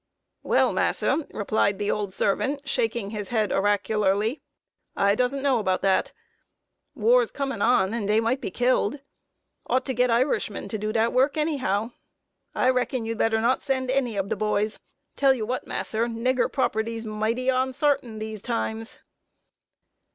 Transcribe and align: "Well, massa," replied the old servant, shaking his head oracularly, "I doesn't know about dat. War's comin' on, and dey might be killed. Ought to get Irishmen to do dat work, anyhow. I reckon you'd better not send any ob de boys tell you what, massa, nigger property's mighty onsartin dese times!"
"Well, 0.41 0.73
massa," 0.73 1.27
replied 1.29 1.77
the 1.77 1.91
old 1.91 2.11
servant, 2.11 2.67
shaking 2.67 3.11
his 3.11 3.27
head 3.29 3.51
oracularly, 3.51 4.41
"I 4.95 5.13
doesn't 5.13 5.43
know 5.43 5.59
about 5.59 5.83
dat. 5.83 6.11
War's 6.95 7.29
comin' 7.29 7.61
on, 7.61 7.93
and 7.93 8.07
dey 8.07 8.19
might 8.19 8.41
be 8.41 8.49
killed. 8.49 9.01
Ought 9.67 9.85
to 9.85 9.93
get 9.93 10.09
Irishmen 10.09 10.67
to 10.69 10.79
do 10.79 10.91
dat 10.91 11.13
work, 11.13 11.37
anyhow. 11.37 11.91
I 12.55 12.69
reckon 12.71 13.05
you'd 13.05 13.19
better 13.19 13.41
not 13.41 13.61
send 13.61 13.91
any 13.91 14.17
ob 14.17 14.29
de 14.29 14.35
boys 14.35 14.79
tell 15.15 15.35
you 15.35 15.45
what, 15.45 15.67
massa, 15.67 15.99
nigger 16.07 16.51
property's 16.51 17.05
mighty 17.05 17.51
onsartin 17.51 18.17
dese 18.17 18.41
times!" 18.41 18.97